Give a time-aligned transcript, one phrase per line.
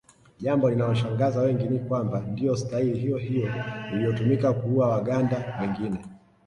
[0.39, 3.51] Jambo linaloshangaza wengi ni kwamba ndiyo staili hiyohiyo
[3.93, 5.99] iliyotumika kuua Waganda wengine